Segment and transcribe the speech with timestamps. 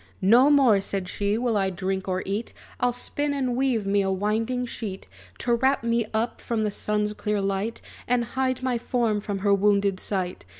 [0.23, 2.53] "No more," said she, "will I drink or eat!
[2.79, 7.13] I'll spin and weave me a winding sheet, To wrap me up from the sun's
[7.13, 10.43] clear light, And hide my form from her wounded sight.